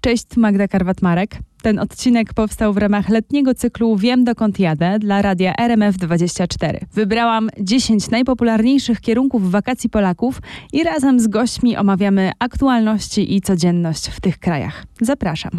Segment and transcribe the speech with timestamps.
[0.00, 1.26] Cześć, Magda Karwat-Marek.
[1.62, 6.78] Ten odcinek powstał w ramach letniego cyklu Wiem dokąd jadę dla radia RMF24.
[6.94, 10.42] Wybrałam 10 najpopularniejszych kierunków wakacji Polaków
[10.72, 14.84] i razem z gośćmi omawiamy aktualności i codzienność w tych krajach.
[15.00, 15.50] Zapraszam.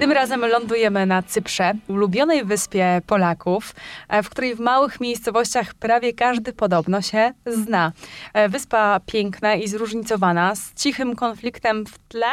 [0.00, 3.74] Tym razem lądujemy na Cyprze, ulubionej wyspie Polaków,
[4.08, 7.92] e, w której w małych miejscowościach prawie każdy podobno się zna.
[8.32, 12.26] E, wyspa piękna i zróżnicowana, z cichym konfliktem w tle,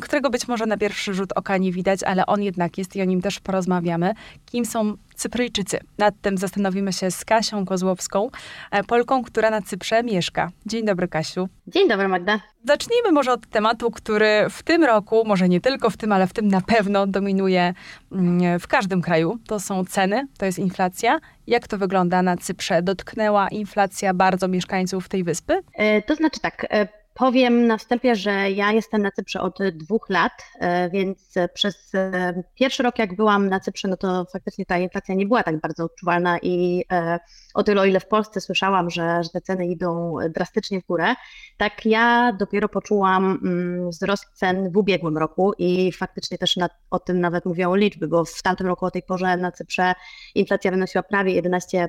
[0.00, 3.04] którego być może na pierwszy rzut oka nie widać, ale on jednak jest i o
[3.04, 4.14] nim też porozmawiamy.
[4.46, 5.80] Kim są Cypryjczycy.
[5.98, 8.30] Nad tym zastanowimy się z Kasią Kozłowską,
[8.70, 10.50] e, Polką, która na Cyprze mieszka.
[10.66, 11.48] Dzień dobry, Kasiu.
[11.66, 12.40] Dzień dobry, Magda.
[12.64, 16.32] Zacznijmy może od tematu, który w tym roku, może nie tylko w tym, ale w
[16.32, 17.74] tym na pewno dominuje
[18.12, 19.38] mm, w każdym kraju.
[19.46, 21.20] To są ceny, to jest inflacja.
[21.46, 22.82] Jak to wygląda na Cyprze?
[22.82, 25.60] Dotknęła inflacja bardzo mieszkańców tej wyspy?
[25.74, 30.10] E, to znaczy tak, e, Powiem na wstępie, że ja jestem na Cyprze od dwóch
[30.10, 34.78] lat, e, więc przez e, pierwszy rok, jak byłam na Cyprze, no to faktycznie ta
[34.78, 37.18] inflacja nie była tak bardzo odczuwalna i e,
[37.54, 41.14] o tyle, o ile w Polsce słyszałam, że, że te ceny idą drastycznie w górę,
[41.56, 46.98] tak ja dopiero poczułam mm, wzrost cen w ubiegłym roku i faktycznie też na, o
[46.98, 49.92] tym nawet mówią liczby, bo w tamtym roku o tej porze na Cyprze
[50.34, 51.88] inflacja wynosiła prawie 11%.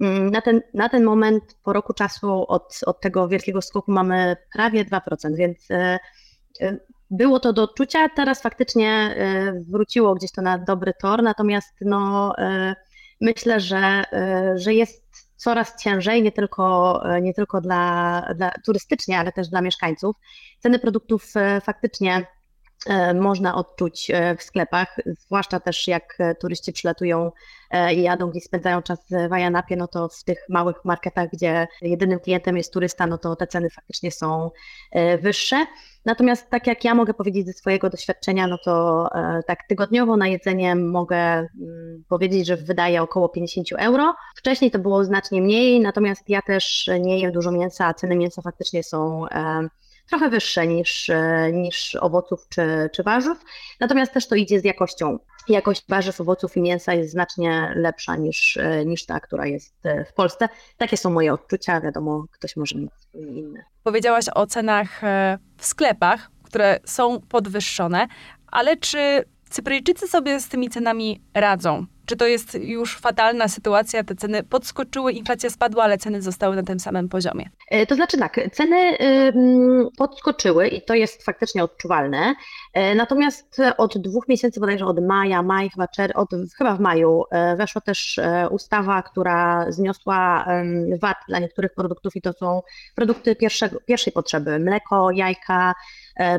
[0.00, 4.36] Mm, na ten, na ten moment po roku czasu od, od tego wielkiego skoku mamy
[4.52, 5.00] prawie 2%,
[5.34, 5.98] więc e,
[6.60, 6.76] e,
[7.10, 8.08] było to do odczucia.
[8.08, 12.34] Teraz faktycznie e, wróciło gdzieś to na dobry tor, natomiast no,
[13.20, 14.04] myślę, że,
[14.54, 15.04] że jest
[15.36, 20.16] coraz ciężej, nie tylko, nie tylko dla, dla turystycznie, ale też dla mieszkańców.
[20.58, 22.26] Ceny produktów faktycznie
[23.14, 27.32] można odczuć e, w sklepach, zwłaszcza też jak e, turyści przylatują
[27.94, 32.20] i jadą i spędzają czas w Ajanapie, no to w tych małych marketach, gdzie jedynym
[32.20, 34.50] klientem jest turysta, no to te ceny faktycznie są
[35.22, 35.66] wyższe.
[36.04, 39.08] Natomiast tak jak ja mogę powiedzieć ze swojego doświadczenia, no to
[39.46, 41.48] tak tygodniowo na jedzenie mogę mm,
[42.08, 44.14] powiedzieć, że wydaję około 50 euro.
[44.36, 48.42] Wcześniej to było znacznie mniej, natomiast ja też nie jem dużo mięsa, a ceny mięsa
[48.42, 49.26] faktycznie są
[50.08, 53.38] trochę wyższe niż, e, niż owoców czy, czy warzyw.
[53.80, 55.18] Natomiast też to idzie z jakością.
[55.48, 60.04] Jakość warzyw, owoców i mięsa jest znacznie lepsza niż, e, niż ta, która jest e,
[60.04, 60.48] w Polsce.
[60.76, 61.80] Takie są moje odczucia.
[61.80, 63.64] Wiadomo, ktoś może mieć inne.
[63.82, 65.00] Powiedziałaś o cenach
[65.56, 68.06] w sklepach, które są podwyższone,
[68.46, 71.86] ale czy Cypryjczycy sobie z tymi cenami radzą?
[72.06, 74.04] Czy to jest już fatalna sytuacja?
[74.04, 77.50] Te ceny podskoczyły, inflacja spadła, ale ceny zostały na tym samym poziomie.
[77.70, 78.96] E, to znaczy tak, ceny
[79.98, 82.34] podskoczyły i to jest faktycznie odczuwalne.
[82.74, 86.28] E, natomiast od dwóch miesięcy, bodajże od maja, maj, chyba, czer, od,
[86.58, 88.20] chyba w maju, e, weszła też
[88.50, 90.46] ustawa, która zniosła
[91.00, 92.62] VAT dla niektórych produktów i to są
[92.94, 93.36] produkty
[93.86, 95.74] pierwszej potrzeby: mleko, jajka,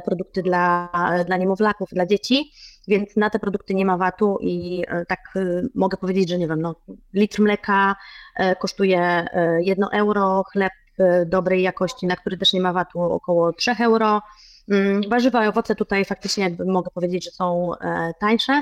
[0.05, 0.89] produkty dla,
[1.25, 2.51] dla niemowlaków, dla dzieci
[2.89, 6.47] więc na te produkty nie ma VAT-u i e, tak e, mogę powiedzieć, że nie
[6.47, 6.75] wiem, no,
[7.13, 7.95] litr mleka
[8.35, 9.25] e, kosztuje
[9.59, 10.73] 1 euro, chleb
[11.25, 14.21] dobrej jakości, na który też nie ma VAT-u około 3 euro.
[14.69, 17.71] Mm, warzywa i owoce tutaj faktycznie jakby mogę powiedzieć, że są
[18.19, 18.61] tańsze.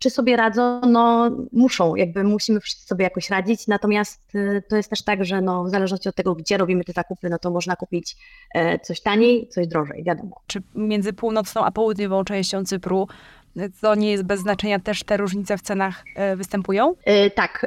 [0.00, 0.80] Czy sobie radzą?
[0.80, 5.40] No muszą, jakby musimy wszyscy sobie jakoś radzić, natomiast y, to jest też tak, że
[5.40, 8.16] no, w zależności od tego, gdzie robimy te zakupy, no to można kupić
[8.54, 10.40] e, coś taniej, coś drożej, wiadomo.
[10.46, 13.08] Czy między północną a południową częścią Cypru
[13.80, 16.94] to nie jest bez znaczenia, też te różnice w cenach e, występują?
[17.04, 17.66] E, tak,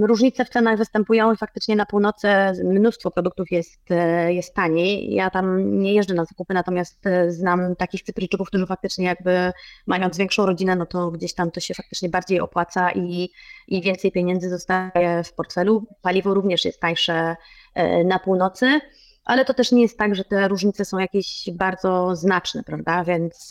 [0.00, 2.28] różnice w cenach występują i faktycznie na północy
[2.64, 5.14] mnóstwo produktów jest, e, jest taniej.
[5.14, 9.52] Ja tam nie jeżdżę na zakupy, natomiast znam takich Cypryjczyków, którzy faktycznie jakby
[9.86, 13.30] mając większą rodzinę, no to gdzieś tam to się faktycznie bardziej opłaca i,
[13.68, 15.86] i więcej pieniędzy zostaje w portfelu.
[16.02, 17.36] Paliwo również jest tańsze
[18.04, 18.80] na północy
[19.24, 23.04] ale to też nie jest tak, że te różnice są jakieś bardzo znaczne, prawda?
[23.04, 23.50] Więc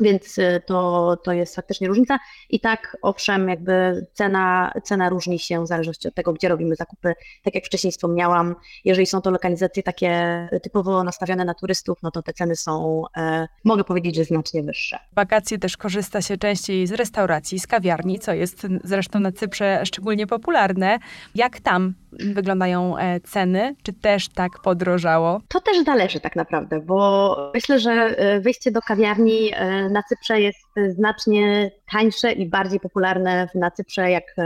[0.00, 2.18] więc y, to, to jest faktycznie różnica.
[2.50, 7.14] I tak, owszem, jakby cena, cena różni się w zależności od tego, gdzie robimy zakupy.
[7.42, 8.54] Tak jak wcześniej wspomniałam,
[8.84, 13.48] jeżeli są to lokalizacje takie typowo nastawione na turystów, no to te ceny są, e,
[13.64, 14.98] mogę powiedzieć, że znacznie wyższe.
[15.12, 20.26] Wakacje też korzysta się częściej z restauracji, z kawiarni, co jest zresztą na Cyprze szczególnie
[20.26, 20.98] popularne.
[21.34, 23.76] Jak tam wyglądają e, ceny?
[23.82, 25.40] Czy też tak podrożało?
[25.48, 30.40] To też zależy tak naprawdę, bo myślę, że e, wyjście do kawiarni e, na Cyprze
[30.40, 34.36] jest znacznie tańsze i bardziej popularne na Cyprze jak,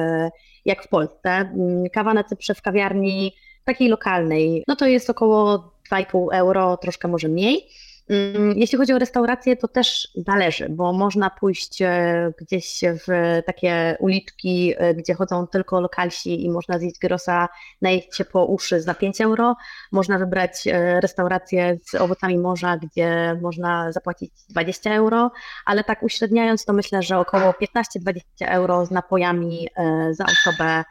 [0.65, 1.31] jak w Polsce.
[1.31, 3.33] Mm, kawa na Cyprze w kawiarni
[3.65, 7.69] takiej lokalnej, no to jest około 2,5 euro, troszkę może mniej.
[8.09, 13.97] Mm, jeśli chodzi o restaurację, to też zależy, bo można pójść e, gdzieś w takie
[14.01, 17.49] uliczki, e, gdzie chodzą tylko lokalsi i można zjeść grosa,
[17.83, 19.57] najeść się po uszy za 5 euro.
[19.93, 25.31] Można wybrać e, restaurację z owocami morza, gdzie można zapłacić 20 euro,
[25.65, 29.69] ale tak uśredniając, to myślę, że około 15-20 euro z napojami
[30.11, 30.85] za osobę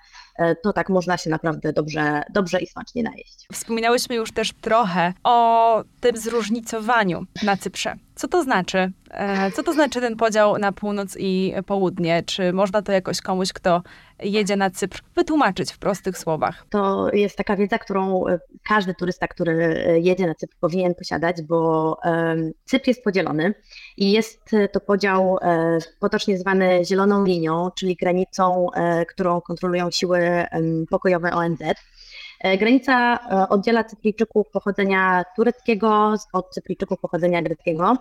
[0.63, 3.47] to tak można się naprawdę dobrze, dobrze i smacznie najeść.
[3.53, 7.95] Wspominałyśmy już też trochę o tym zróżnicowaniu na Cyprze.
[8.15, 8.91] Co to znaczy?
[9.11, 12.23] E, co to znaczy ten podział na północ i południe?
[12.23, 13.81] Czy można to jakoś komuś, kto
[14.19, 16.65] jedzie na Cypr, wytłumaczyć w prostych słowach?
[16.69, 21.97] To jest taka wiedza, którą e, każdy turysta, który jedzie na Cypr powinien posiadać, bo
[22.65, 23.53] Cypr jest podzielony
[23.97, 25.37] i jest to podział
[25.99, 28.67] potocznie zwany zieloną linią, czyli granicą,
[29.09, 30.45] którą kontrolują siły
[30.89, 31.61] pokojowe ONZ.
[32.39, 37.97] E, granica e, oddziela Cyprijczyków pochodzenia tureckiego od Cyprijczyków pochodzenia greckiego,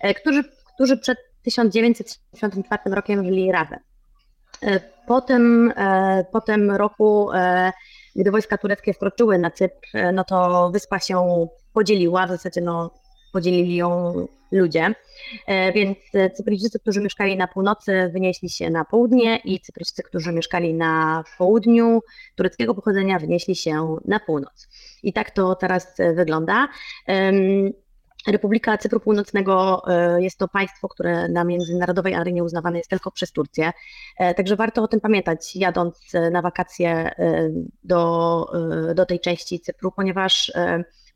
[0.00, 0.44] e, którzy,
[0.74, 3.78] którzy przed 1974 rokiem żyli razem.
[5.06, 5.72] Po tym,
[6.32, 7.28] po tym roku,
[8.16, 12.90] gdy wojska tureckie wkroczyły na Cypr, no to wyspa się podzieliła, w zasadzie no,
[13.32, 14.14] podzielili ją
[14.52, 14.94] ludzie.
[15.46, 15.98] E, więc
[16.34, 22.00] Cypryjczycy, którzy mieszkali na północy, wynieśli się na południe i Cypryjczycy, którzy mieszkali na południu
[22.34, 24.68] tureckiego pochodzenia, wynieśli się na północ.
[25.02, 26.68] I tak to teraz wygląda.
[28.26, 33.32] Republika Cypru Północnego e, jest to państwo, które na międzynarodowej arenie uznawane jest tylko przez
[33.32, 33.72] Turcję.
[34.18, 37.10] E, także warto o tym pamiętać, jadąc na wakacje
[37.84, 38.46] do,
[38.94, 40.52] do tej części Cypru, ponieważ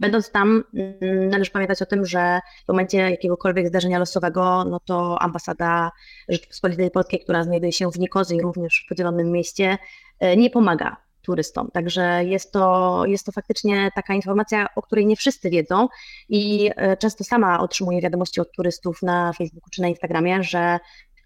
[0.02, 5.22] Będąc tam, mm, należy pamiętać o tym, że w momencie jakiegokolwiek zdarzenia losowego, no to
[5.22, 5.92] ambasada
[6.28, 9.78] Rzeczypospolitej Polskiej, która znajduje się w Nikozji, również w podzielonym mieście,
[10.20, 11.70] e, nie pomaga turystom.
[11.72, 15.88] Także jest to, jest to faktycznie taka informacja, o której nie wszyscy wiedzą
[16.28, 20.78] i e, często sama otrzymuję wiadomości od turystów na Facebooku czy na Instagramie, że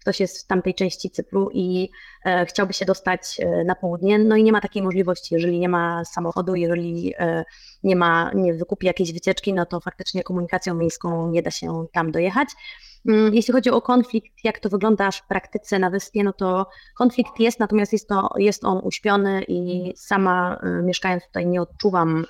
[0.07, 1.89] ktoś jest w tamtej części Cypru i
[2.25, 5.69] e, chciałby się dostać e, na południe, no i nie ma takiej możliwości, jeżeli nie
[5.69, 7.43] ma samochodu, jeżeli e,
[7.83, 12.11] nie ma, nie wykupi jakiejś wycieczki, no to faktycznie komunikacją miejską nie da się tam
[12.11, 12.49] dojechać.
[13.07, 17.39] Mm, jeśli chodzi o konflikt, jak to wygląda w praktyce na wyspie, no to konflikt
[17.39, 22.25] jest, natomiast jest, to, jest on uśpiony i sama mieszkając tutaj nie odczuwam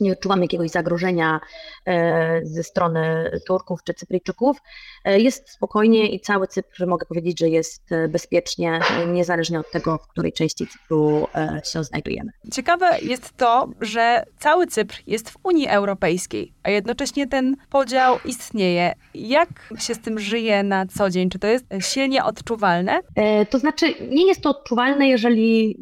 [0.00, 1.40] nie odczuwam jakiegoś zagrożenia
[1.86, 4.56] e, ze strony Turków czy Cypryjczyków.
[5.04, 9.98] E, jest spokojnie i cały Cypr mogę powiedzieć, że jest e, bezpiecznie, niezależnie od tego,
[9.98, 11.26] w której części Cypru
[11.72, 12.32] się znajdujemy.
[12.52, 18.92] Ciekawe jest to, że cały Cypr jest w Unii Europejskiej, a jednocześnie ten podział istnieje.
[19.14, 19.48] Jak
[19.78, 21.30] się z tym żyje na co dzień?
[21.30, 23.00] Czy to jest silnie odczuwalne?
[23.50, 25.76] To znaczy, nie jest to odczuwalne, jeżeli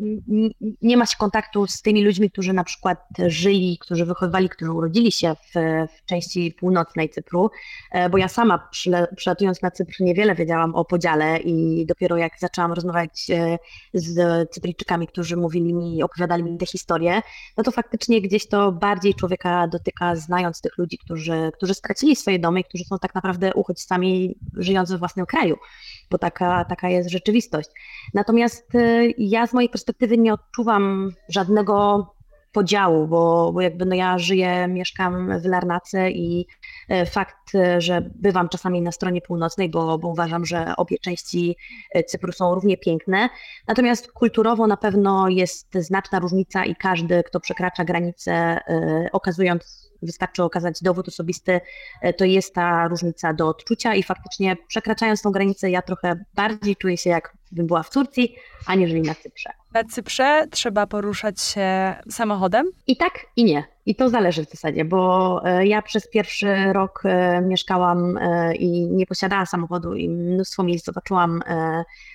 [0.82, 5.12] nie ma się kontaktu z tymi ludźmi, którzy na przykład żyli, którzy wychowywali, którzy urodzili
[5.12, 5.52] się w,
[5.96, 7.50] w części północnej Cypru,
[7.90, 8.68] e, bo ja sama
[9.16, 13.58] przylatując na Cypr niewiele wiedziałam o podziale i dopiero jak zaczęłam rozmawiać e,
[13.94, 17.22] z Cypryjczykami, którzy mówili mi, opowiadali mi te historie,
[17.56, 22.38] no to faktycznie gdzieś to bardziej człowieka dotyka, znając tych ludzi, którzy, którzy stracili swoje
[22.38, 25.56] domy i którzy są tak naprawdę uchodźcami żyjąc we własnym kraju,
[26.10, 27.68] bo taka, taka jest rzeczywistość.
[28.14, 32.06] Natomiast e, ja z mojej perspektywy nie odczuwam żadnego
[32.52, 36.46] podziału, bo, bo jakby no ja żyję, mieszkam w Larnace i
[36.88, 41.56] e, fakt, że bywam czasami na stronie północnej, bo, bo uważam, że obie części
[41.94, 43.28] e, Cypru są równie piękne.
[43.68, 50.42] Natomiast kulturowo na pewno jest znaczna różnica i każdy, kto przekracza granicę, e, okazując wystarczy
[50.42, 51.60] okazać dowód osobisty,
[52.16, 56.96] to jest ta różnica do odczucia i faktycznie przekraczając tą granicę ja trochę bardziej czuję
[56.96, 59.50] się jak bym była w Turcji, aniżeli na Cyprze.
[59.74, 62.66] Na Cyprze trzeba poruszać się samochodem?
[62.86, 63.64] I tak, i nie.
[63.86, 68.86] I to zależy w zasadzie, bo e, ja przez pierwszy rok e, mieszkałam e, i
[68.90, 71.42] nie posiadałam samochodu i mnóstwo miejsc zobaczyłam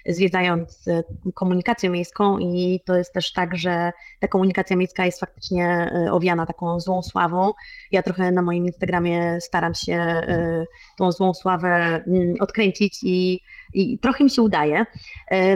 [0.05, 0.85] zwiedzając
[1.33, 6.79] komunikację miejską i to jest też tak, że ta komunikacja miejska jest faktycznie owiana taką
[6.79, 7.53] złą sławą.
[7.91, 10.21] Ja trochę na moim Instagramie staram się
[10.97, 13.41] tą złą sławę mm, odkręcić i,
[13.75, 14.85] i trochę mi się udaje,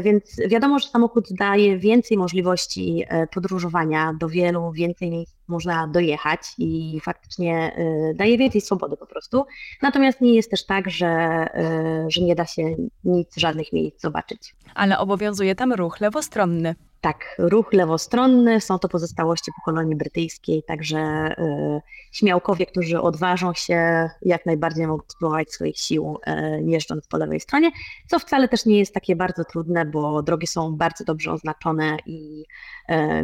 [0.02, 7.00] więc wiadomo, że samochód daje więcej możliwości podróżowania do wielu, więcej miejsc można dojechać i
[7.04, 7.78] faktycznie
[8.12, 9.46] y, daje więcej swobody po prostu.
[9.82, 11.46] Natomiast nie jest też tak, że,
[12.08, 14.56] że nie da się nic, żadnych miejsc zobaczyć.
[14.76, 16.76] Ale obowiązuje tam ruch lewostronny.
[17.02, 24.10] Tak, ruch lewostronny, są to pozostałości po kolonii brytyjskiej, także y, śmiałkowie, którzy odważą się,
[24.22, 26.32] jak najbardziej mogą spróbować swoich sił y,
[26.66, 27.72] jeżdżąc po lewej stronie,
[28.08, 32.46] co wcale też nie jest takie bardzo trudne, bo drogi są bardzo dobrze oznaczone i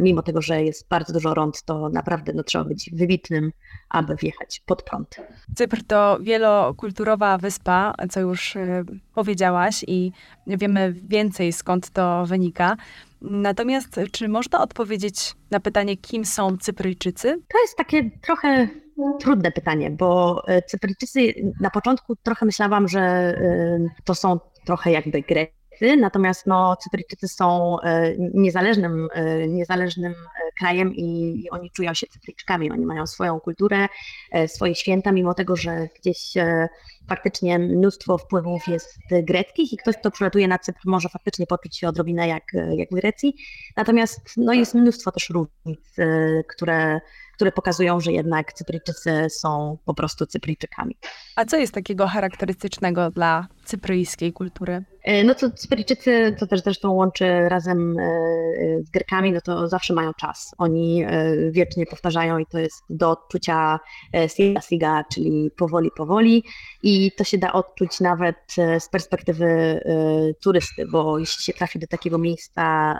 [0.00, 3.52] mimo tego, że jest bardzo dużo rąd, to naprawdę no, trzeba być wybitnym,
[3.88, 5.16] aby wjechać pod prąd.
[5.56, 8.54] Cypr to wielokulturowa wyspa, co już
[9.14, 10.12] powiedziałaś i
[10.46, 12.76] wiemy więcej skąd to wynika.
[13.22, 17.28] Natomiast czy można odpowiedzieć na pytanie, kim są Cypryjczycy?
[17.48, 18.68] To jest takie trochę
[19.20, 25.22] trudne pytanie, bo e, Cypryjczycy na początku trochę myślałam, że e, to są trochę jakby
[25.22, 29.08] Grecy, natomiast no, Cypryjczycy są e, niezależnym,
[29.48, 30.14] niezależnym
[30.58, 32.70] krajem i, oni czują się Cypryjczykami.
[32.70, 33.88] Oni mają swoją kulturę,
[34.46, 36.18] swoje święta, mimo tego, że gdzieś
[37.08, 41.88] faktycznie mnóstwo wpływów jest greckich i ktoś, kto przylatuje na Cypr, może faktycznie poczuć się
[41.88, 42.44] odrobinę jak,
[42.76, 43.36] jak w Grecji.
[43.76, 45.96] Natomiast no, jest mnóstwo też różnic,
[46.48, 47.00] które
[47.36, 50.96] które pokazują, że jednak Cypryjczycy są po prostu Cypryjczykami.
[51.36, 54.84] A co jest takiego charakterystycznego dla cypryjskiej kultury?
[55.04, 58.02] E, no to Cypryjczycy, to też zresztą łączy razem e,
[58.82, 60.54] z Grekami, no to zawsze mają czas.
[60.58, 63.78] Oni e, wiecznie powtarzają i to jest do odczucia
[64.36, 66.44] siga siga, czyli powoli, powoli
[66.82, 68.36] i to się da odczuć nawet
[68.78, 69.80] z perspektywy
[70.42, 72.94] turysty, bo jeśli się trafi do takiego miejsca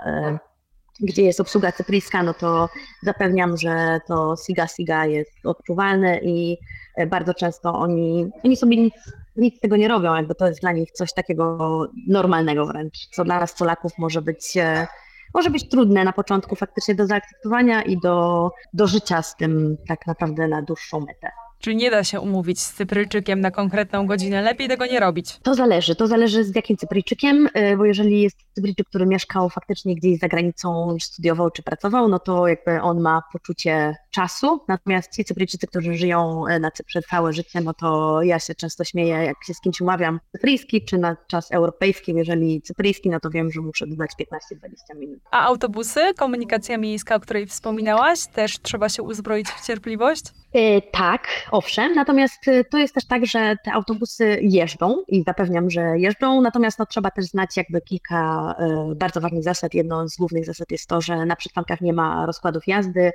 [1.01, 2.69] gdzie jest obsługa cypryjska, no to
[3.03, 6.59] zapewniam, że to siga siga jest odczuwalne i
[6.97, 8.95] e, bardzo często oni, oni sobie nic,
[9.37, 13.25] nic z tego nie robią, jakby to jest dla nich coś takiego normalnego wręcz, co
[13.25, 14.87] dla nas Polaków może być e,
[15.35, 20.07] może być trudne na początku faktycznie do zaakceptowania i do, do życia z tym tak
[20.07, 21.31] naprawdę na dłuższą metę.
[21.67, 24.43] Czyli nie da się umówić z Cypryjczykiem na konkretną godzinę.
[24.43, 25.39] Lepiej tego nie robić.
[25.43, 25.97] To zależy.
[25.97, 30.29] To zależy z jakim Cypryjczykiem, y, bo jeżeli jest Cypryjczyk, który mieszkał faktycznie gdzieś za
[30.29, 34.61] granicą, studiował czy pracował, no to jakby on ma poczucie czasu.
[34.69, 38.85] Natomiast ci Cypryjczycy, którzy żyją y, na Cyprze całe życie, no to ja się często
[38.85, 42.15] śmieję, jak się z kimś umawiam cypryjski czy na czas europejski.
[42.15, 45.19] Jeżeli cypryjski, no to wiem, że muszę dodać 15-20 minut.
[45.31, 50.25] A autobusy, komunikacja miejska, o której wspominałaś, też trzeba się uzbroić w cierpliwość?
[50.53, 55.71] E, tak, owszem, natomiast e, to jest też tak, że te autobusy jeżdżą i zapewniam,
[55.71, 59.75] że jeżdżą, natomiast no, trzeba też znać jakby kilka e, bardzo ważnych zasad.
[59.75, 63.13] Jedną z głównych zasad jest to, że na przystankach nie ma rozkładów jazdy,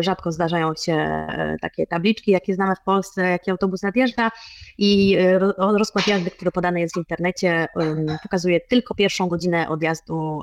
[0.00, 4.30] rzadko zdarzają się e, takie tabliczki, jakie znamy w Polsce, jaki autobus nadjeżdża.
[4.78, 7.66] I e, rozkład jazdy, który podany jest w internecie,
[8.22, 10.42] pokazuje tylko pierwszą godzinę odjazdu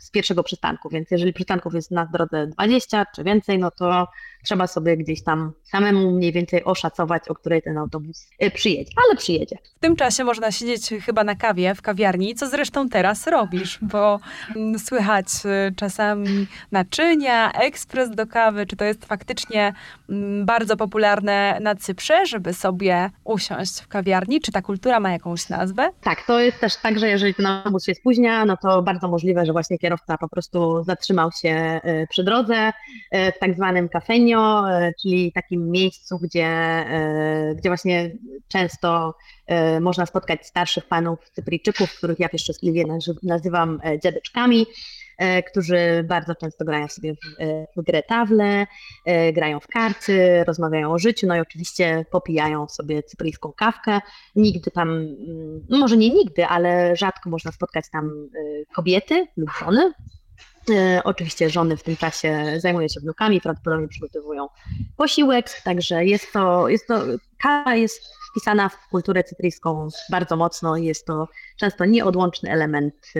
[0.00, 4.08] z pierwszego przystanku, więc jeżeli przystanków jest na drodze 20 czy więcej, no to
[4.44, 9.56] trzeba sobie gdzieś tam samemu mniej więcej oszacować, o której ten autobus przyjedzie, ale przyjedzie.
[9.76, 14.20] W tym czasie można siedzieć chyba na kawie w kawiarni, co zresztą teraz robisz, bo
[14.56, 15.26] mm, słychać
[15.76, 19.72] czasami naczynia, ekspres do kawy, czy to jest faktycznie
[20.08, 24.40] mm, bardzo popularne na Cyprze, żeby sobie usiąść w kawiarni?
[24.40, 25.90] Czy ta kultura ma jakąś nazwę?
[26.00, 29.46] Tak, to jest też tak, że jeżeli ten autobus się spóźnia, no to bardzo możliwe,
[29.46, 32.72] że właśnie kierowca po prostu zatrzymał się e, przy drodze
[33.10, 36.52] e, w tak zwanym kafenio, e, czyli takim miejscu, gdzie,
[37.56, 38.10] gdzie właśnie
[38.48, 39.14] często
[39.80, 42.84] można spotkać starszych panów Cypryjczyków, których ja pieszczotliwie
[43.22, 44.66] nazywam dziadeczkami.
[45.18, 48.66] E, którzy bardzo często grają sobie w, e, grę tawle,
[49.04, 54.00] e, grają w karty, rozmawiają o życiu, no i oczywiście popijają sobie cypryjską kawkę.
[54.36, 58.28] Nigdy tam, mm, no może nie nigdy, ale rzadko można spotkać tam
[58.74, 59.92] kobiety lub żony.
[61.04, 64.48] Oczywiście żony w tym czasie zajmują się wnukami, prawdopodobnie przygotowują
[64.96, 67.02] posiłek, także jest to, jest to
[67.38, 73.12] kawa jest wpisana w kulturę cypryjską bardzo mocno i jest to często nieodłączny element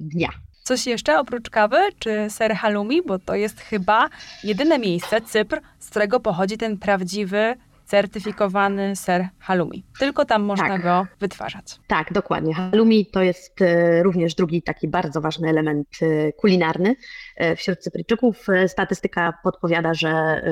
[0.00, 0.28] dnia.
[0.70, 4.08] Coś jeszcze oprócz kawy czy ser halloumi, bo to jest chyba
[4.44, 7.54] jedyne miejsce, Cypr, z którego pochodzi ten prawdziwy
[7.90, 9.84] certyfikowany ser halloumi.
[9.98, 10.82] Tylko tam można tak.
[10.82, 11.78] go wytwarzać.
[11.86, 12.54] Tak, dokładnie.
[12.54, 16.96] Halloumi to jest e, również drugi taki bardzo ważny element e, kulinarny
[17.36, 18.46] e, wśród Cypryjczyków.
[18.66, 20.42] Statystyka podpowiada, że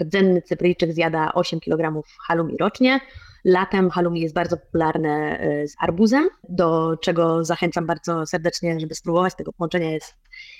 [0.00, 3.00] rdzenny Cypryjczyk zjada 8 kg halloumi rocznie.
[3.44, 9.34] Latem halloumi jest bardzo popularne z arbuzem, do czego zachęcam bardzo serdecznie, żeby spróbować.
[9.34, 10.16] Tego połączenia jest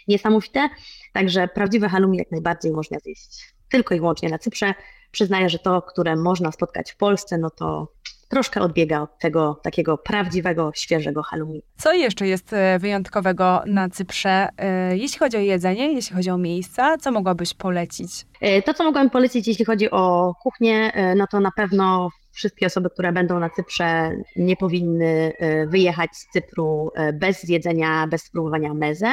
[0.08, 0.68] niesamowite.
[1.12, 4.74] Także prawdziwe halloumi jak najbardziej można zjeść tylko i wyłącznie na Cyprze.
[5.10, 7.92] Przyznaję, że to, które można spotkać w Polsce, no to
[8.28, 11.62] troszkę odbiega od tego takiego prawdziwego, świeżego halloumi.
[11.76, 16.38] Co jeszcze jest e, wyjątkowego na Cyprze, e, jeśli chodzi o jedzenie, jeśli chodzi o
[16.38, 16.98] miejsca?
[16.98, 18.26] Co mogłabyś polecić?
[18.64, 23.12] To, co mogłabym polecić, jeśli chodzi o kuchnię, no to na pewno wszystkie osoby, które
[23.12, 29.12] będą na Cyprze, nie powinny e, wyjechać z Cypru e, bez zjedzenia, bez spróbowania meze,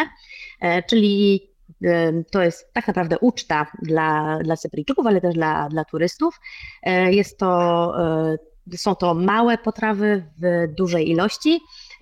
[0.61, 1.50] e, czyli
[2.31, 6.39] to jest tak naprawdę uczta dla, dla Cypryjczyków, ale też dla, dla turystów.
[7.09, 7.93] Jest to,
[8.75, 11.59] są to małe potrawy w dużej ilości,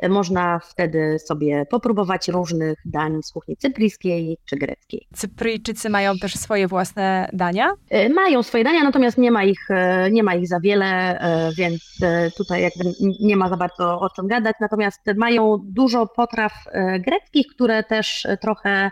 [0.09, 5.07] Można wtedy sobie popróbować różnych dań z kuchni cypryjskiej czy greckiej.
[5.13, 7.71] Cypryjczycy mają też swoje własne dania?
[8.15, 9.67] Mają swoje dania, natomiast nie ma ich,
[10.12, 11.19] nie ma ich za wiele,
[11.57, 11.98] więc
[12.38, 12.83] tutaj jakby
[13.19, 14.55] nie ma za bardzo o czym gadać.
[14.62, 16.53] Natomiast mają dużo potraw
[17.00, 18.91] greckich, które też trochę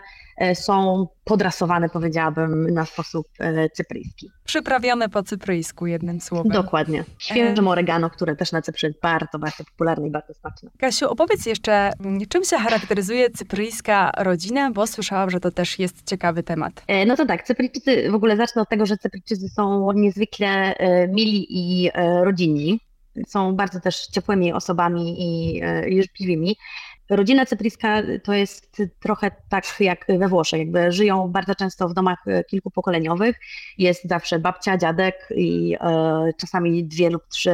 [0.54, 4.30] są podrasowane, powiedziałabym, na sposób e, cypryjski.
[4.44, 6.52] Przyprawione po cypryjsku, jednym słowem.
[6.52, 7.04] Dokładnie.
[7.18, 10.70] Świeżym e, oregano, które też na Cyprze jest bardzo, bardzo popularne i bardzo smaczne.
[10.78, 16.06] Kasiu, opowiedz jeszcze, mm, czym się charakteryzuje cypryjska rodzina, bo słyszałam, że to też jest
[16.06, 16.84] ciekawy temat.
[17.06, 20.74] No to tak, Cypryjczycy, w ogóle zacznę od tego, że Cypryjczycy są niezwykle
[21.08, 21.90] mili i
[22.22, 22.80] rodzinni
[23.26, 26.56] są bardzo też ciepłymi osobami i, i życzliwymi.
[27.10, 32.24] Rodzina cypryjska to jest trochę tak jak we Włoszech, jakby żyją bardzo często w domach
[32.46, 33.36] kilkupokoleniowych.
[33.78, 37.50] Jest zawsze babcia, dziadek i e, czasami dwie lub trzy,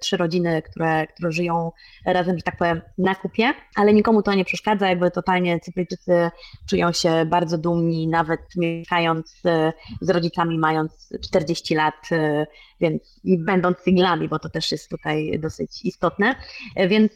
[0.00, 1.72] trzy rodziny, które, które żyją
[2.04, 6.30] razem, że tak powiem, na kupie, ale nikomu to nie przeszkadza, jakby totalnie Cypryjczycy
[6.68, 12.46] czują się bardzo dumni, nawet mieszkając e, z rodzicami, mając 40 lat, e,
[12.80, 16.34] więc i będąc singlami, bo to też jest tutaj dosyć istotne,
[16.76, 17.12] e, więc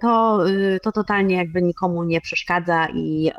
[0.00, 0.44] to,
[0.82, 3.30] to totalnie jakby nikomu nie przeszkadza i,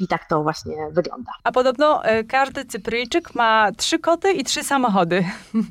[0.00, 1.32] i tak to właśnie wygląda.
[1.44, 5.24] A podobno każdy Cypryjczyk ma trzy koty i trzy samochody.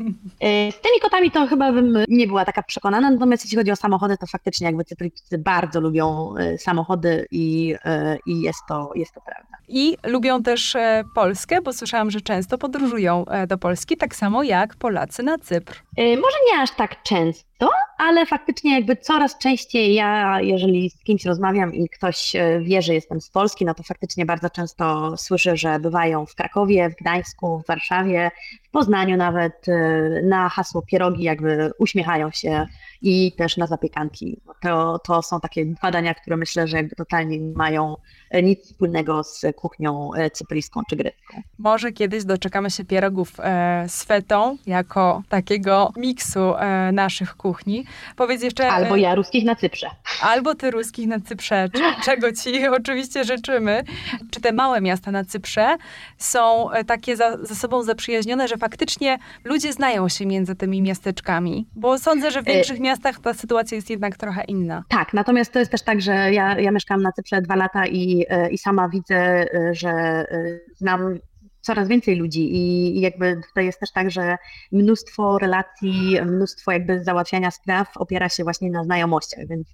[0.71, 4.17] Z tymi kotami to chyba bym nie była taka przekonana, natomiast jeśli chodzi o samochody,
[4.17, 9.21] to faktycznie jakby Cypryjczycy bardzo lubią e, samochody i, e, i jest, to, jest to
[9.21, 9.57] prawda.
[9.67, 14.75] I lubią też e, Polskę, bo słyszałam, że często podróżują do Polski, tak samo jak
[14.75, 15.83] Polacy na Cypr.
[15.97, 17.45] Może nie aż tak często,
[17.97, 23.21] ale faktycznie jakby coraz częściej ja, jeżeli z kimś rozmawiam i ktoś wie, że jestem
[23.21, 27.67] z Polski, no to faktycznie bardzo często słyszę, że bywają w Krakowie, w Gdańsku, w
[27.67, 28.31] Warszawie,
[28.63, 29.65] w Poznaniu nawet
[30.23, 32.67] na hasło pierogi jakby uśmiechają się
[33.01, 34.41] i też na zapiekanki.
[34.61, 37.95] To, to są takie badania, które myślę, że jakby totalnie nie mają
[38.29, 41.41] e, nic wspólnego z kuchnią e, cypryjską czy grecką.
[41.59, 46.53] Może kiedyś doczekamy się pierogów e, z fetą jako takiego miksu
[46.93, 47.44] naszych kuchni.
[48.15, 48.71] Powiedz jeszcze...
[48.71, 49.87] Albo ja ruskich na Cyprze.
[50.21, 51.69] Albo ty ruskich na Cyprze,
[52.05, 53.83] czego ci oczywiście życzymy.
[54.31, 55.77] Czy te małe miasta na Cyprze
[56.17, 61.67] są takie za, ze sobą zaprzyjaźnione, że faktycznie ludzie znają się między tymi miasteczkami?
[61.75, 64.83] Bo sądzę, że w większych miastach ta sytuacja jest jednak trochę inna.
[64.89, 68.25] Tak, natomiast to jest też tak, że ja, ja mieszkam na Cyprze dwa lata i,
[68.29, 71.19] e, i sama widzę, e, że e, znam
[71.65, 74.37] coraz więcej ludzi i jakby tutaj jest też tak, że
[74.71, 79.67] mnóstwo relacji, mnóstwo jakby załatwiania spraw opiera się właśnie na znajomościach, więc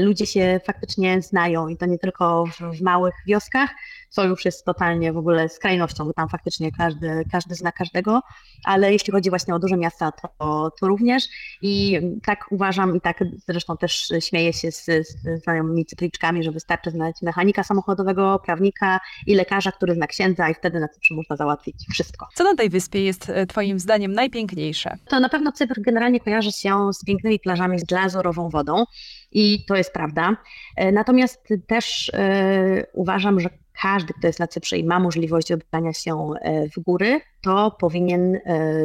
[0.00, 3.70] ludzie się faktycznie znają i to nie tylko w, w małych wioskach,
[4.08, 8.20] co już jest totalnie w ogóle skrajnością, bo tam faktycznie każdy, każdy zna każdego,
[8.64, 11.24] ale jeśli chodzi właśnie o duże miasta, to, to również
[11.62, 16.90] i tak uważam i tak zresztą też śmieję się z, z znajomymi cykliczkami, że wystarczy
[16.90, 21.86] znać mechanika samochodowego, prawnika i lekarza, który zna księdza i wtedy na Cyprze można załatwić
[21.90, 22.26] wszystko.
[22.34, 24.96] Co na tej wyspie jest e, twoim zdaniem najpiękniejsze?
[25.08, 28.84] To na pewno Cypr generalnie kojarzy się z pięknymi plażami, z glazurową wodą
[29.32, 30.36] i to jest prawda.
[30.76, 33.48] E, natomiast też e, uważam, że
[33.82, 36.28] każdy, kto jest na Cyprze i ma możliwość wybrania się
[36.76, 38.38] w góry, to powinien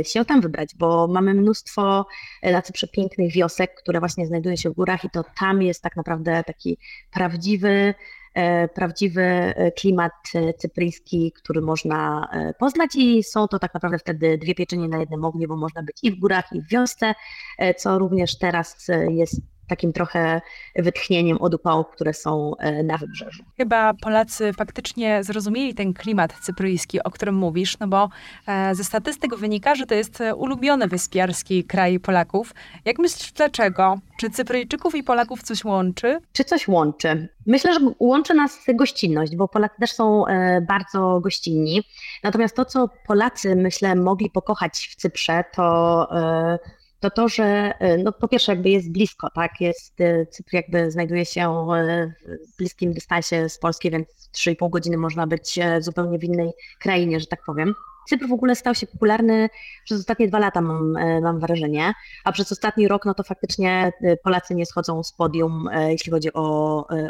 [0.04, 2.06] się tam wybrać, bo mamy mnóstwo
[2.44, 5.96] na Cyprze pięknych wiosek, które właśnie znajdują się w górach i to tam jest tak
[5.96, 6.78] naprawdę taki
[7.12, 7.94] prawdziwy,
[8.74, 10.12] prawdziwy klimat
[10.58, 12.90] cypryjski, który można poznać.
[12.96, 16.12] I są to tak naprawdę wtedy dwie pieczenie na jednym ogniu, bo można być i
[16.12, 17.14] w górach, i w wiosce,
[17.78, 19.42] co również teraz jest
[19.74, 20.42] takim trochę
[20.76, 23.44] wytchnieniem od upałów, które są e, na wybrzeżu.
[23.58, 28.10] Chyba Polacy faktycznie zrozumieli ten klimat cypryjski, o którym mówisz, no bo
[28.48, 32.54] e, ze statystyk wynika, że to jest ulubiony wyspiarski kraj Polaków.
[32.86, 34.00] Jak myślisz, dlaczego?
[34.20, 36.20] Czy Cypryjczyków i Polaków coś łączy?
[36.34, 37.30] Czy coś łączy?
[37.46, 41.84] Myślę, że łączy nas gościnność, bo Polacy też są e, bardzo gościnni.
[42.24, 46.08] Natomiast to, co Polacy, myślę, mogli pokochać w Cyprze, to
[47.04, 47.44] to to, że
[47.80, 52.14] e, no, po pierwsze jakby jest blisko, tak, jest, e, Cypr jakby znajduje się e,
[52.54, 57.26] w bliskim dystansie z Polski, więc 3,5 godziny można być zupełnie w innej krainie, że
[57.26, 57.74] tak powiem.
[58.10, 59.50] Cypr w ogóle stał się popularny
[59.86, 63.92] przez ostatnie dwa lata, mam, e, mam wrażenie, a przez ostatni rok, no to faktycznie
[64.02, 66.44] e, Polacy nie schodzą z podium, e, jeśli chodzi o,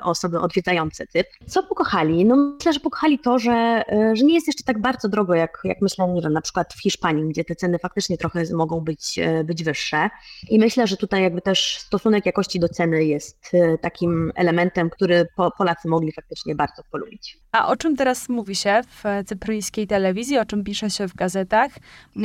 [0.04, 1.30] o osoby odwiedzające Cypr.
[1.48, 2.26] Co pokochali?
[2.26, 5.82] No myślę, że pokochali to, że, że nie jest jeszcze tak bardzo drogo, jak, jak
[5.82, 10.10] myślę, na przykład w Hiszpanii, gdzie te ceny faktycznie trochę mogą być, być wyższe.
[10.50, 13.52] I myślę, że tutaj jakby też stosunek jakości do ceny jest
[13.82, 15.28] takim elementem, który
[15.58, 17.38] Polacy mogli faktycznie bardzo polubić.
[17.52, 21.72] A o czym teraz mówi się w cypryjskiej telewizji, o czym pisze się w gazetach?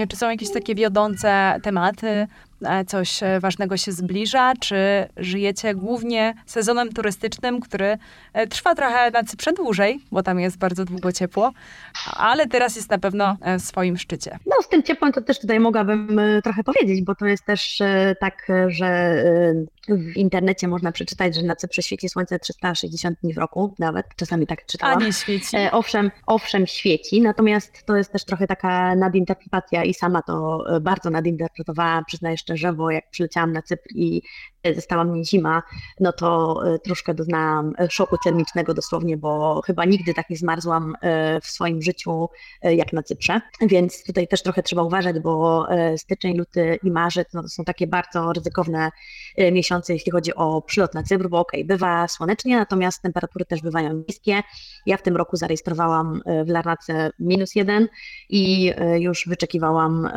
[0.09, 2.27] Czy są jakieś takie wiodące tematy,
[2.87, 4.53] coś e, ważnego się zbliża?
[4.61, 4.77] Czy
[5.17, 7.99] żyjecie głównie sezonem turystycznym, który
[8.33, 11.53] e, trwa trochę na Cyprze dłużej, bo tam jest bardzo długo ciepło,
[12.17, 14.39] ale teraz jest na pewno w swoim szczycie?
[14.47, 17.79] No z tym ciepłem to też tutaj mogłabym trochę powiedzieć, bo to jest też
[18.21, 19.23] tak, że
[19.89, 24.47] w internecie można przeczytać, że na Cyprze świeci słońce 360 dni w roku, nawet czasami
[24.47, 25.03] tak czytałam.
[25.03, 25.57] A nie świeci.
[25.73, 32.05] Owszem, owszem świeci, natomiast to jest też trochę taka nadinterpretacja i sama to bardzo nadinterpretowałam,
[32.05, 34.23] przyznaję szczerze, bo jak przyleciałam na Cypr i
[34.75, 35.63] została mnie zima,
[36.01, 40.95] no to e, troszkę doznałam e, szoku termicznego dosłownie, bo chyba nigdy tak nie zmarzłam
[41.01, 42.29] e, w swoim życiu
[42.63, 45.67] jak na Cyprze, więc tutaj też trochę trzeba uważać, bo
[45.97, 48.91] styczeń, luty i marzec no to są takie bardzo ryzykowne
[49.53, 53.63] miesiące, jeśli chodzi o przylot na Cypr, bo okej, okay, bywa słonecznie, natomiast temperatury też
[53.63, 54.43] bywają niskie.
[54.87, 57.89] Ja w tym roku zarejestrowałam w Larnace minus jeden
[58.29, 60.09] i już wyczekiwałam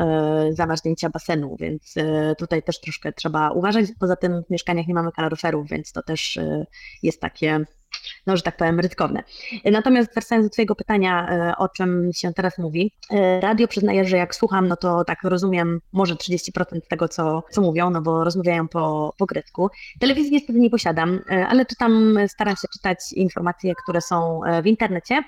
[0.51, 1.95] zamarznięcia basenu, więc
[2.37, 3.85] tutaj też troszkę trzeba uważać.
[3.99, 6.65] Poza tym w mieszkaniach nie mamy kaloryferów, więc to też y,
[7.03, 7.65] jest takie
[8.27, 9.23] no, że tak powiem, ryzykowne.
[9.65, 14.17] Natomiast wracając do Twojego pytania, e, o czym się teraz mówi, e, radio przyznaję, że
[14.17, 18.67] jak słucham, no to tak rozumiem może 30% tego, co, co mówią, no bo rozmawiają
[18.67, 19.69] po, po grecku.
[19.99, 25.23] Telewizji niestety nie posiadam, e, ale czytam, staram się czytać informacje, które są w internecie.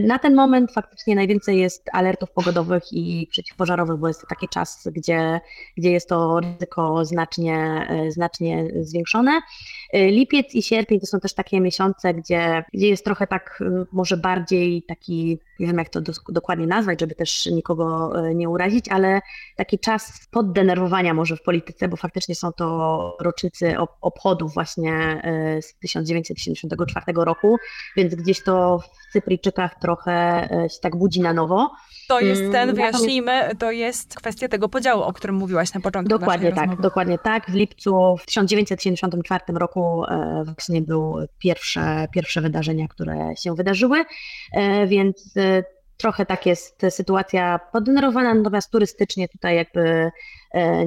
[0.00, 4.88] Na ten moment faktycznie najwięcej jest alertów pogodowych i przeciwpożarowych, bo jest to taki czas,
[4.92, 5.40] gdzie,
[5.76, 9.40] gdzie jest to ryzyko znacznie, znacznie zwiększone.
[9.92, 14.16] Lipiec i sierpień to są też takie miesiące, gdzie, gdzie jest trochę tak, y, może
[14.16, 19.20] bardziej taki, nie wiem jak to dokładnie nazwać, żeby też nikogo y, nie urazić, ale
[19.56, 25.22] taki czas poddenerwowania może w polityce, bo faktycznie są to rocznicy obchodów właśnie
[25.58, 27.56] y, z 1974 roku,
[27.96, 31.70] więc gdzieś to w Cypryjczykach trochę się tak budzi na nowo.
[32.08, 36.18] To jest mm, ten, wyjaśnijmy, to jest kwestia tego podziału, o którym mówiłaś na początku.
[36.18, 36.82] Dokładnie tak, rozmowy.
[36.82, 37.50] dokładnie tak.
[37.50, 40.04] W lipcu w 1974 roku
[40.44, 44.04] właśnie były pierwsze, pierwsze wydarzenia, które się wydarzyły,
[44.52, 45.64] e, więc e,
[45.96, 50.10] trochę tak jest sytuacja podenerwowana, natomiast turystycznie tutaj jakby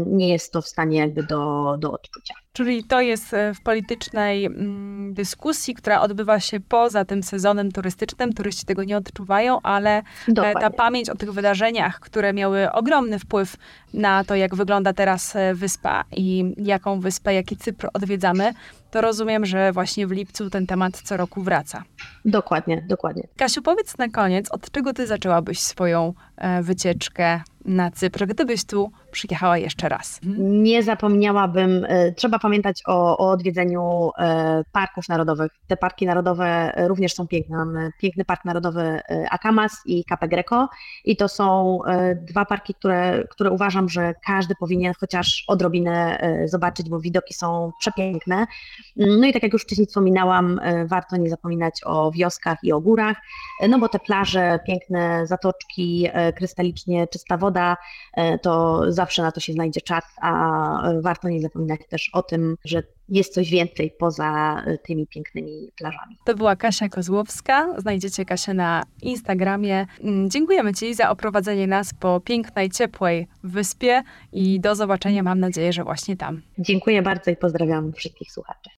[0.06, 2.34] nie jest to w stanie jakby do, do odczucia.
[2.58, 8.34] Czyli to jest e, w politycznej mm, dyskusji, która odbywa się poza tym sezonem turystycznym.
[8.34, 10.62] Turyści tego nie odczuwają, ale e, Dokładnie.
[10.62, 13.58] ta pamięć o tych wydarzeniach, które miały ogromny wpływ
[13.93, 18.53] na to, jak wygląda teraz e, wyspa i jaką wyspę, jaki Cypr odwiedzamy,
[18.91, 21.84] to rozumiem, że właśnie w lipcu ten temat co roku wraca.
[22.25, 23.27] Dokładnie, dokładnie.
[23.38, 26.13] Kasiu, powiedz na koniec, od czego ty zaczęłabyś swoją
[26.62, 30.19] wycieczkę na Cypr, gdybyś tu przyjechała jeszcze raz?
[30.38, 35.52] Nie zapomniałabym, e, trzeba pamiętać o, o odwiedzeniu e, parków narodowych.
[35.67, 37.58] Te parki narodowe również są piękne.
[37.58, 40.69] Mamy piękny Park Narodowy e, Akamas i Cape Greco
[41.06, 41.80] i to są
[42.21, 48.47] dwa parki, które, które uważam, że każdy powinien chociaż odrobinę zobaczyć, bo widoki są przepiękne.
[48.95, 53.17] No i tak jak już wcześniej wspominałam, warto nie zapominać o wioskach i o górach,
[53.69, 57.77] no bo te plaże, piękne zatoczki, krystalicznie czysta woda,
[58.17, 62.55] E, to zawsze na to się znajdzie czas, a warto nie zapominać też o tym,
[62.65, 66.17] że jest coś więcej poza e, tymi pięknymi plażami.
[66.25, 67.81] To była Kasia Kozłowska.
[67.81, 69.85] Znajdziecie Kasię na Instagramie.
[70.03, 75.73] Mm, dziękujemy Ci za oprowadzenie nas po pięknej, ciepłej wyspie i do zobaczenia, mam nadzieję,
[75.73, 76.41] że właśnie tam.
[76.59, 78.59] Dziękuję bardzo i pozdrawiam wszystkich słuchaczy.